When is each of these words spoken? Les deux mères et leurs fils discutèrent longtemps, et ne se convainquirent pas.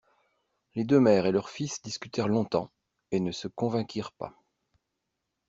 Les 0.73 0.83
deux 0.83 0.99
mères 0.99 1.27
et 1.27 1.31
leurs 1.31 1.51
fils 1.51 1.79
discutèrent 1.83 2.27
longtemps, 2.27 2.71
et 3.11 3.19
ne 3.19 3.31
se 3.31 3.47
convainquirent 3.47 4.13
pas. 4.13 4.33